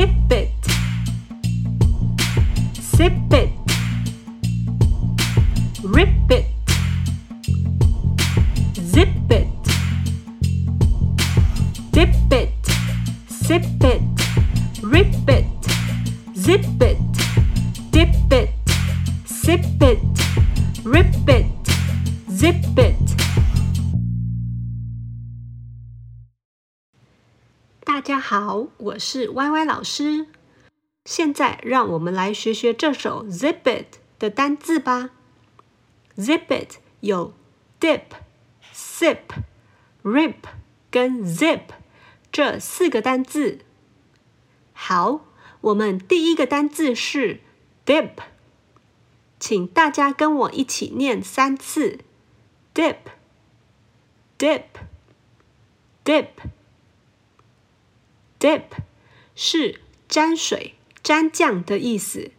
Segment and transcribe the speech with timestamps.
[0.00, 0.50] zip it,
[2.80, 3.50] zip it,
[5.82, 6.46] rip it,
[8.92, 9.48] zip it,
[11.90, 12.52] dip it,
[13.28, 14.02] zip it,
[14.82, 15.46] rip it,
[16.34, 16.98] zip it,
[17.90, 18.50] dip it,
[19.26, 19.98] zip it,
[20.82, 21.46] rip it,
[22.30, 23.29] zip it.
[28.00, 30.26] 大家好，我是 Y Y 老师。
[31.04, 35.10] 现在让我们来学学这首 Zip It 的单字吧。
[36.16, 37.34] Zip It 有
[37.78, 38.04] dip、
[38.74, 39.18] sip、
[40.02, 40.36] rip
[40.90, 41.60] 跟 zip
[42.32, 43.58] 这四个单字。
[44.72, 45.26] 好，
[45.60, 47.40] 我们第一个单字是
[47.84, 48.12] dip，
[49.38, 51.98] 请大家跟我一起念三次
[52.74, 52.96] ：dip、
[54.38, 54.62] dip、
[56.02, 56.28] dip。
[58.40, 58.62] Dip
[59.36, 62.32] 是沾水、沾酱的意思。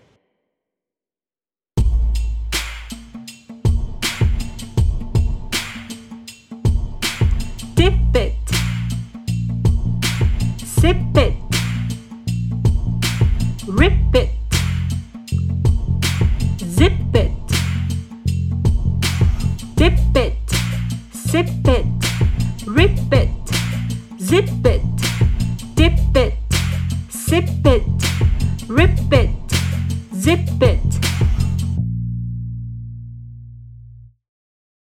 [7.76, 8.32] Dip it,
[10.64, 11.34] sip it,
[13.68, 14.43] rip it.
[21.34, 21.86] Zip it,
[22.64, 23.28] rip it,
[24.20, 24.82] zip it,
[25.74, 26.34] dip it,
[27.08, 27.82] sip it,
[28.68, 29.30] rip it,
[30.14, 30.83] zip it.